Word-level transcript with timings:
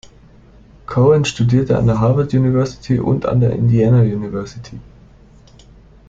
Cohen 0.87 1.25
studierte 1.25 1.77
an 1.77 1.85
der 1.85 1.99
Harvard 1.99 2.33
University 2.33 2.97
und 2.99 3.27
an 3.27 3.39
der 3.39 3.51
Indiana 3.51 3.99
University. 4.01 4.79